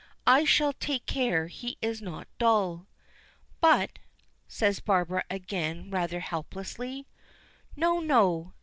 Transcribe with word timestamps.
"I 0.25 0.45
shall 0.45 0.73
take 0.73 1.05
care 1.05 1.45
he 1.45 1.77
is 1.79 2.01
not 2.01 2.27
dull." 2.39 2.87
"But," 3.59 3.99
says 4.47 4.79
Barbara, 4.79 5.23
again, 5.29 5.91
rather 5.91 6.21
helplessly. 6.21 7.05
"No, 7.75 7.99
no. 7.99 8.53